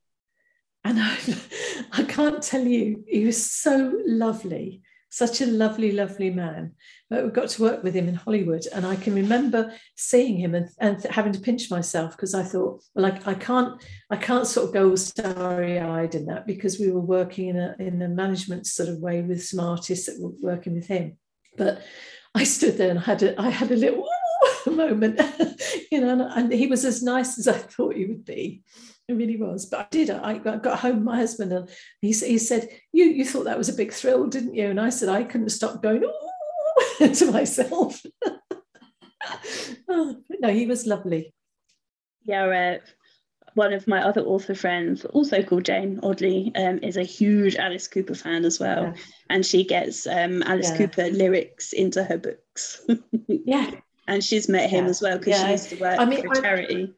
[0.85, 1.19] And I,
[1.93, 6.73] I can't tell you, he was so lovely such a lovely, lovely man.
[7.11, 10.55] But we got to work with him in Hollywood, and I can remember seeing him
[10.55, 14.47] and, and having to pinch myself because I thought, well, I, I can't, I can't
[14.47, 18.67] sort of go starry-eyed in that because we were working in a in a management
[18.67, 21.19] sort of way with some artists that were working with him.
[21.59, 21.83] But
[22.35, 24.07] I stood there and had a, I had a little
[24.67, 25.21] moment,
[25.91, 28.63] you know, and, and he was as nice as I thought he would be.
[29.09, 29.67] It really was.
[29.67, 30.11] But I did.
[30.11, 31.69] I got home, my husband, and
[32.01, 34.71] he, he said, you, you thought that was a big thrill, didn't you?
[34.71, 36.03] And I said, I couldn't stop going
[36.99, 38.01] to myself.
[39.89, 41.35] oh, no, he was lovely.
[42.25, 42.79] Yeah, uh,
[43.55, 47.89] one of my other author friends, also called Jane, oddly, um, is a huge Alice
[47.89, 48.85] Cooper fan as well.
[48.85, 48.95] Yeah.
[49.31, 50.77] And she gets um, Alice yeah.
[50.79, 52.87] Cooper lyrics into her books.
[53.29, 53.71] yeah.
[54.09, 54.91] And she's met him yeah.
[54.91, 56.95] as well because she used to work I mean, for charity.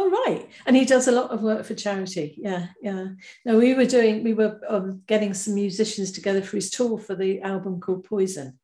[0.00, 2.38] Oh right, and he does a lot of work for charity.
[2.38, 3.08] Yeah, yeah.
[3.44, 7.16] No, we were doing, we were um, getting some musicians together for his tour for
[7.16, 8.60] the album called Poison.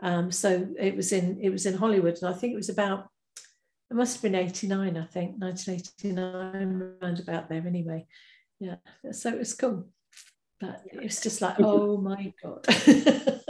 [0.00, 3.08] Um, so it was in it was in Hollywood, and I think it was about
[3.90, 4.96] it must have been eighty nine.
[4.96, 7.66] I think nineteen eighty nine, around about there.
[7.66, 8.06] Anyway,
[8.60, 8.76] yeah.
[9.12, 9.88] So it was cool,
[10.60, 12.66] but it was just like, oh my god.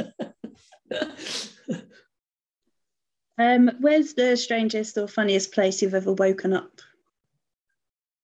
[3.39, 6.81] um, where's the strangest or funniest place you've ever woken up?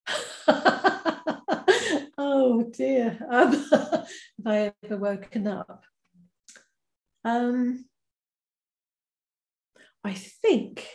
[2.17, 3.17] oh dear.
[3.29, 4.07] Um, have
[4.45, 5.83] I ever woken up?
[7.23, 7.85] Um,
[10.03, 10.87] I think,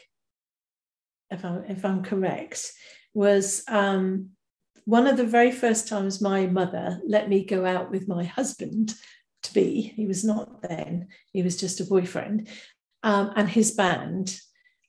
[1.31, 2.73] if I'm, if I'm correct,
[3.14, 4.31] was um,
[4.85, 8.95] one of the very first times my mother let me go out with my husband
[9.43, 9.81] to be.
[9.81, 12.49] He was not then, he was just a boyfriend,
[13.03, 14.37] um, and his band.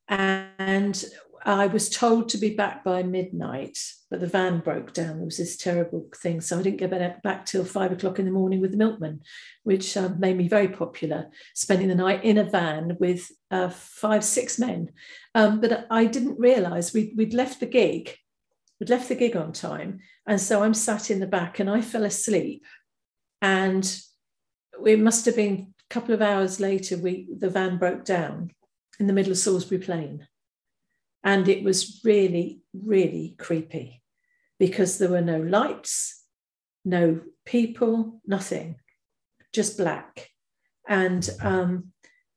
[0.08, 1.04] And
[1.44, 3.78] I was told to be back by midnight,
[4.10, 5.18] but the van broke down.
[5.18, 6.40] There was this terrible thing.
[6.42, 9.22] So I didn't get back till five o'clock in the morning with the milkman,
[9.64, 14.24] which uh, made me very popular, spending the night in a van with uh, five,
[14.24, 14.92] six men.
[15.34, 18.16] Um, but I didn't realize we'd, we'd left the gig,
[18.80, 20.00] we'd left the gig on time.
[20.28, 22.66] And so I'm sat in the back and I fell asleep.
[23.42, 24.00] And
[24.86, 28.52] it must have been a couple of hours later, we the van broke down
[29.00, 30.28] in the middle of Salisbury Plain
[31.24, 34.02] and it was really, really creepy
[34.60, 36.24] because there were no lights,
[36.84, 38.76] no people, nothing,
[39.54, 40.30] just black.
[40.88, 41.92] And um,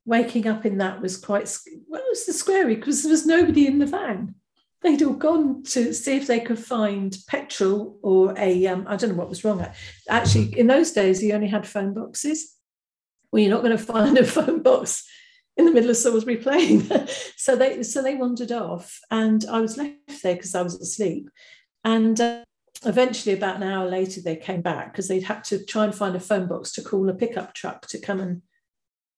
[0.05, 1.55] waking up in that was quite,
[1.88, 4.35] well, it was the scary because there was nobody in the van.
[4.83, 9.11] they'd all gone to see if they could find petrol or a um, I don't
[9.11, 9.66] know what was wrong.
[10.09, 12.55] Actually, in those days, you only had phone boxes.
[13.33, 15.09] Well, you're not going to find a phone box
[15.57, 16.88] in the middle of Salisbury Plain.
[17.37, 21.31] so they so they wandered off, and I was left there because I was asleep.
[21.85, 22.45] And uh,
[22.85, 26.17] eventually, about an hour later, they came back because they'd had to try and find
[26.17, 28.43] a phone box to call a pickup truck to come and,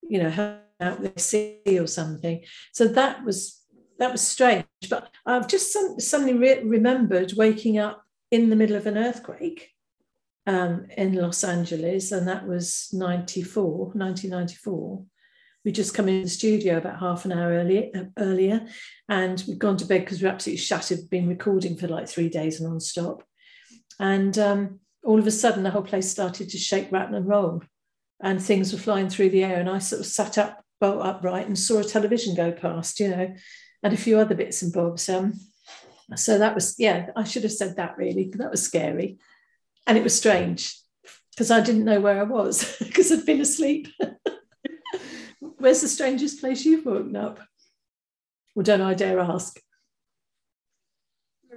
[0.03, 2.44] you know, help out with sea or something.
[2.72, 3.62] So that was
[3.99, 4.66] that was strange.
[4.90, 9.70] But I've just suddenly re- remembered waking up in the middle of an earthquake
[10.46, 15.05] um, in Los Angeles, and that was 94, 1994.
[15.66, 18.68] We just come in the studio about half an hour earlier, earlier
[19.09, 22.29] and we'd gone to bed because we are absolutely shattered, been recording for like three
[22.29, 23.24] days non-stop.
[23.98, 27.64] And um, all of a sudden, the whole place started to shake, rattle, and roll,
[28.22, 29.59] and things were flying through the air.
[29.59, 33.09] And I sort of sat up, bolt upright, and saw a television go past, you
[33.09, 33.35] know,
[33.83, 35.09] and a few other bits and bobs.
[35.09, 35.33] Um,
[36.14, 38.31] so that was, yeah, I should have said that really.
[38.37, 39.18] That was scary,
[39.85, 40.79] and it was strange
[41.33, 43.88] because I didn't know where I was because I'd been asleep.
[45.66, 47.40] Where's the strangest place you've woken up?
[48.55, 49.61] Well, don't I dare ask?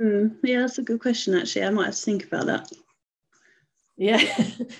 [0.01, 1.65] Mm, yeah, that's a good question, actually.
[1.65, 2.71] I might have to think about that.
[3.97, 4.19] Yeah.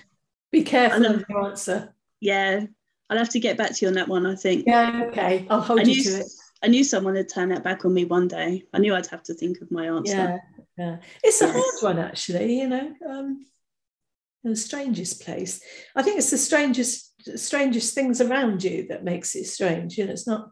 [0.50, 1.94] Be careful of your answer.
[2.18, 2.64] Yeah.
[3.08, 4.64] I'll have to get back to you on that one, I think.
[4.66, 5.46] Yeah, okay.
[5.48, 6.26] I'll hold I you to it.
[6.64, 8.64] I knew someone had turned that back on me one day.
[8.74, 10.12] I knew I'd have to think of my answer.
[10.12, 10.38] Yeah,
[10.76, 10.96] yeah.
[11.22, 12.96] It's a hard one, actually, you know.
[13.08, 13.46] Um,
[14.42, 15.62] the strangest place.
[15.94, 19.96] I think it's the strangest strangest things around you that makes it strange.
[19.96, 20.50] You know, it's not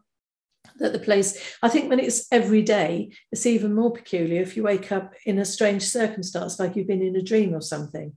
[0.77, 4.63] that the place, I think when it's every day, it's even more peculiar if you
[4.63, 8.13] wake up in a strange circumstance, like you've been in a dream or something,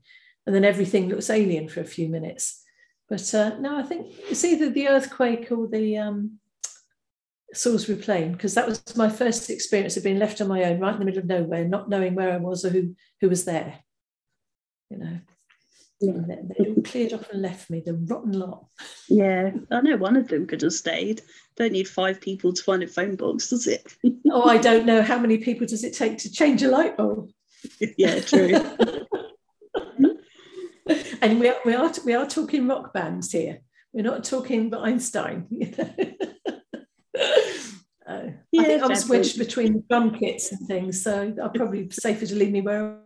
[0.46, 2.62] and then everything looks alien for a few minutes.
[3.08, 6.38] But uh, no, I think it's either the earthquake or the um,
[7.52, 10.94] Salisbury Plain, because that was my first experience of being left on my own, right
[10.94, 13.78] in the middle of nowhere, not knowing where I was or who who was there.
[14.90, 15.18] You know.
[16.02, 16.12] Yeah.
[16.58, 18.66] They, all cleared off and left me, the rotten lot.
[19.08, 21.22] Yeah, I know one of them could have stayed.
[21.56, 23.86] Don't need five people to find a phone box, does it?
[24.30, 25.02] oh, I don't know.
[25.02, 27.30] How many people does it take to change a light bulb?
[27.96, 28.54] yeah, true.
[31.22, 33.60] and we are, we are we are talking rock bands here.
[33.92, 35.46] We're not talking Einstein.
[35.50, 35.94] You know?
[38.06, 42.26] uh, yeah, I think I'm switched between drum kits and things, so I'll probably safer
[42.26, 42.98] to leave me where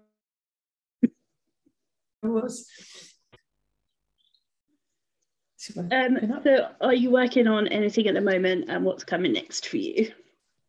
[2.33, 2.69] was.
[5.91, 9.79] Um, so, are you working on anything at the moment, and what's coming next for
[9.79, 10.13] you?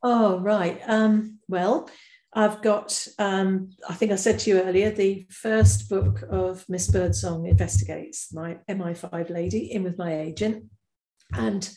[0.02, 0.82] Oh, right.
[0.88, 1.90] Um, well,
[2.34, 6.88] I've got, um, I think I said to you earlier, the first book of Miss
[6.88, 10.66] Birdsong Investigates, my MI5 lady, in with my agent.
[11.34, 11.70] And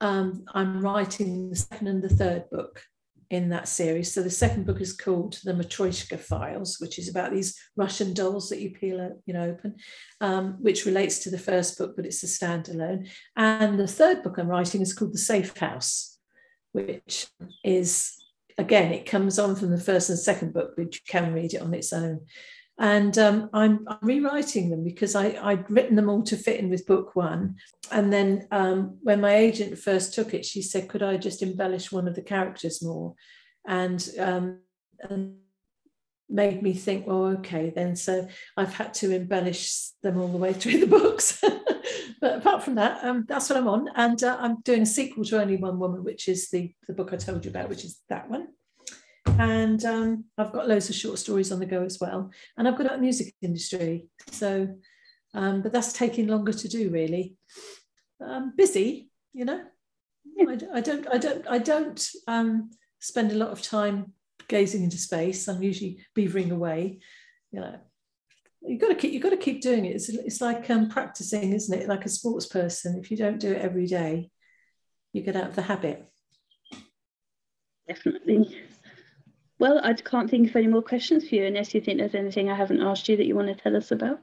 [0.00, 2.82] um, I'm writing the second and the third book
[3.30, 4.12] in that series.
[4.12, 8.48] So the second book is called The Matryoshka Files, which is about these Russian dolls
[8.48, 9.76] that you peel, you know, open,
[10.20, 13.08] um, which relates to the first book, but it's a standalone.
[13.36, 16.18] And the third book I'm writing is called The Safe House,
[16.72, 17.26] which
[17.64, 18.14] is
[18.58, 21.62] again, it comes on from the first and second book, but you can read it
[21.62, 22.20] on its own.
[22.78, 26.70] And um, I'm, I'm, rewriting them because I, I'd written them all to fit in
[26.70, 27.56] with book one.
[27.90, 31.90] And then um, when my agent first took it, she said, Could I just embellish
[31.90, 33.14] one of the characters more?
[33.66, 34.60] And, um,
[35.00, 35.36] and
[36.28, 37.96] made me think, well, okay, then.
[37.96, 41.42] So I've had to embellish them all the way through the books.
[42.20, 43.88] but apart from that, um, that's what I'm on.
[43.96, 47.12] And uh, I'm doing a sequel to Only One Woman, which is the, the book
[47.12, 48.48] I told you about, which is that one
[49.38, 52.30] and um, I've got loads of short stories on the go as well.
[52.56, 54.68] And I've got a music industry, so
[55.34, 57.36] um, but that's taking longer to do really.
[58.20, 59.62] I'm busy, you know.
[60.40, 62.70] I, I don't, I don't, I don't um,
[63.00, 64.12] spend a lot of time
[64.48, 65.48] gazing into space.
[65.48, 67.00] I'm usually beavering away,
[67.50, 67.76] you know.
[68.62, 69.94] You've got to keep, you've got to keep doing it.
[69.94, 71.88] It's, it's like um, practicing, isn't it?
[71.88, 72.98] Like a sports person.
[72.98, 74.30] If you don't do it every day,
[75.12, 76.04] you get out of the habit.
[77.86, 78.67] Definitely.
[79.58, 82.48] Well, I can't think of any more questions for you unless you think there's anything
[82.48, 84.20] I haven't asked you that you want to tell us about.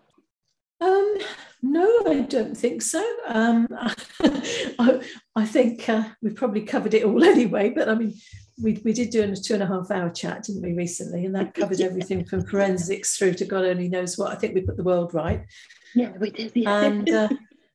[0.82, 1.18] Um,
[1.62, 3.04] no, I don't think so.
[3.28, 3.68] Um,
[4.20, 5.02] I,
[5.36, 8.14] I, think uh, we've probably covered it all anyway, but I mean,
[8.62, 11.26] we, we did do a two and a half hour chat, didn't we, recently?
[11.26, 14.32] And that covered everything from forensics through to God only knows what.
[14.32, 15.46] I think we put the world right.
[15.94, 16.52] Yeah, we did.
[16.56, 16.82] Yeah.
[16.82, 17.30] And, uh,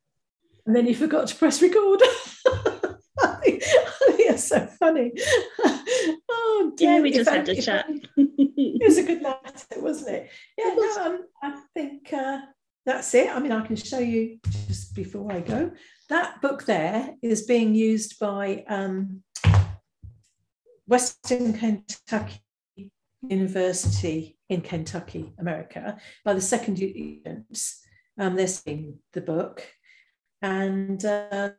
[0.67, 2.01] and then you forgot to press record.
[3.59, 5.13] Think, I think that's so funny.
[6.33, 6.95] Oh, dear.
[6.95, 7.87] Yeah, we just had a chat.
[8.17, 10.31] it was a good night, wasn't it?
[10.57, 12.39] Yeah, no, um, I think uh,
[12.87, 13.29] that's it.
[13.29, 15.71] I mean, I can show you just before I go.
[16.09, 19.23] That book there is being used by um,
[20.87, 22.43] Western Kentucky
[23.23, 25.99] university in Kentucky, America.
[26.25, 27.81] By the second students,
[28.19, 29.67] um, they're seeing the book.
[30.43, 31.51] And uh,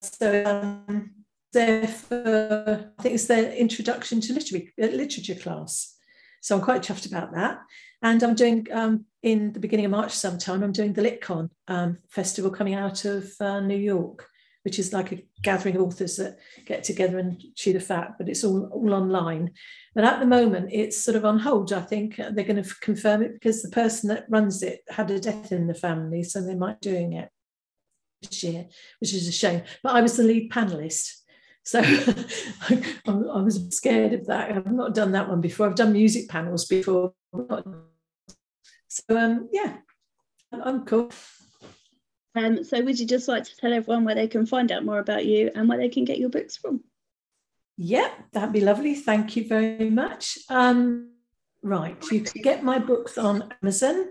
[0.00, 0.44] so
[0.88, 1.10] um,
[1.52, 5.94] there for, I think it's their introduction to literature, uh, literature class.
[6.40, 7.58] So I'm quite chuffed about that.
[8.02, 11.98] And I'm doing, um, in the beginning of March sometime, I'm doing the LitCon um,
[12.08, 14.26] festival coming out of uh, New York,
[14.62, 18.28] which is like a gathering of authors that get together and chew the fat, but
[18.28, 19.50] it's all, all online.
[19.96, 21.72] But at the moment, it's sort of on hold.
[21.72, 25.18] I think they're going to confirm it because the person that runs it had a
[25.18, 27.30] death in the family, so they might doing it
[28.22, 28.66] this year,
[29.00, 29.62] which is a shame.
[29.82, 31.12] But I was the lead panelist.
[31.64, 34.50] So I, I was scared of that.
[34.50, 35.66] I've not done that one before.
[35.66, 37.12] I've done music panels before.
[38.88, 39.76] So um, yeah,
[40.50, 41.10] I'm cool.
[42.34, 44.98] Um, so would you just like to tell everyone where they can find out more
[44.98, 46.82] about you and where they can get your books from?
[47.76, 48.94] Yeah, that'd be lovely.
[48.94, 50.38] Thank you very much.
[50.48, 51.12] Um,
[51.62, 54.06] right, you can get my books on Amazon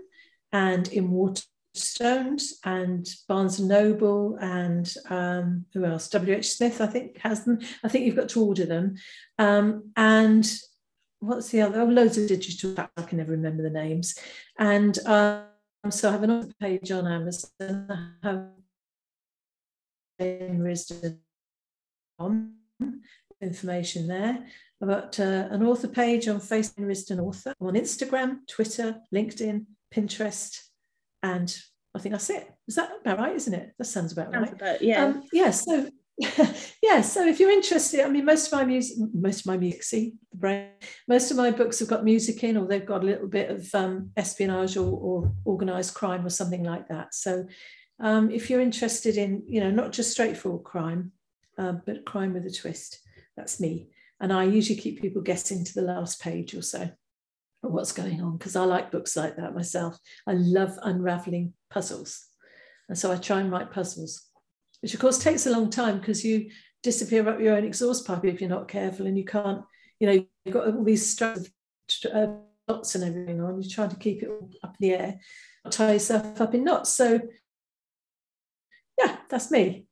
[0.52, 1.42] and in Water
[1.78, 6.08] Stones and Barnes and Noble and um, who else?
[6.12, 7.58] WH Smith, I think, has them.
[7.84, 8.96] I think you've got to order them.
[9.38, 10.50] Um, and
[11.20, 11.80] what's the other?
[11.80, 12.74] Oh, loads of digital.
[12.96, 14.18] I can never remember the names.
[14.58, 15.44] And um,
[15.90, 17.86] so I have an page on Amazon.
[18.22, 18.48] I have
[23.40, 24.46] information there.
[24.80, 29.66] I've got uh, an author page on Facebook, Risdon Author, I'm on Instagram, Twitter, LinkedIn,
[29.92, 30.67] Pinterest,
[31.22, 31.54] and
[31.94, 32.50] I think that's it.
[32.66, 33.34] Is that about right?
[33.34, 33.72] Isn't it?
[33.78, 34.60] That sounds about sounds right.
[34.60, 35.04] About, yeah.
[35.04, 35.50] Um, yeah.
[35.50, 35.88] So
[36.82, 37.00] yeah.
[37.00, 40.14] So if you're interested, I mean, most of my music, most of my music, see
[40.30, 40.70] the brain.
[41.06, 43.72] Most of my books have got music in, or they've got a little bit of
[43.74, 47.14] um, espionage or, or organized crime or something like that.
[47.14, 47.46] So
[48.00, 51.12] um, if you're interested in, you know, not just straightforward crime,
[51.56, 52.98] uh, but crime with a twist,
[53.36, 53.90] that's me.
[54.20, 56.90] And I usually keep people guessing to the last page or so
[57.60, 59.98] what's going on because I like books like that myself.
[60.26, 62.26] I love unraveling puzzles.
[62.88, 64.26] And so I try and write puzzles,
[64.80, 66.50] which of course takes a long time because you
[66.82, 69.62] disappear up your own exhaust pipe if you're not careful and you can't,
[70.00, 71.50] you know, you've got all these strands
[72.12, 72.32] of uh,
[72.68, 73.60] knots and everything on.
[73.60, 74.30] You're trying to keep it
[74.62, 75.18] up in the air,
[75.70, 76.94] tie yourself up in knots.
[76.94, 77.20] So
[78.98, 79.86] yeah, that's me.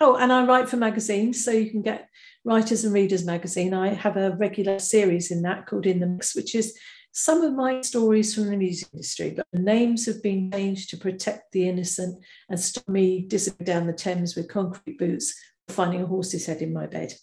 [0.00, 2.08] Oh, and I write for magazines, so you can get
[2.44, 3.72] Writers and Readers magazine.
[3.72, 6.76] I have a regular series in that called In the Mix, which is
[7.12, 10.96] some of my stories from the music industry, but the names have been changed to
[10.96, 15.34] protect the innocent and stop me disappearing down the Thames with concrete boots,
[15.68, 17.12] finding a horse's head in my bed.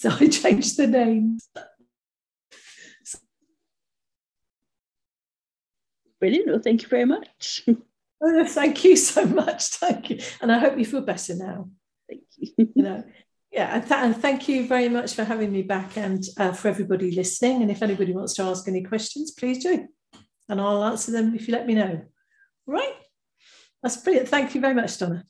[0.00, 1.48] So I changed the names.
[6.20, 6.46] Brilliant.
[6.46, 7.66] Well, thank you very much.
[8.20, 9.68] Oh, thank you so much.
[9.68, 10.18] Thank you.
[10.40, 11.70] And I hope you feel better now.
[12.08, 12.72] Thank you.
[12.74, 13.04] You know,
[13.50, 16.68] yeah, and, th- and, thank you very much for having me back and uh, for
[16.68, 17.62] everybody listening.
[17.62, 19.88] And if anybody wants to ask any questions, please do.
[20.48, 22.02] And I'll answer them if you let me know.
[22.66, 22.94] All right.
[23.82, 24.28] That's brilliant.
[24.28, 25.24] Thank you very much, Donna.